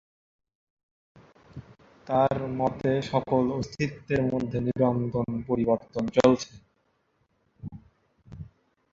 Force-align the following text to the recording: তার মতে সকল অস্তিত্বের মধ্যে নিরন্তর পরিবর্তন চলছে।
তার 2.07 2.37
মতে 2.59 2.91
সকল 3.11 3.43
অস্তিত্বের 3.57 4.21
মধ্যে 4.29 4.57
নিরন্তর 4.65 5.25
পরিবর্তন 5.47 6.03
চলছে। 6.17 6.51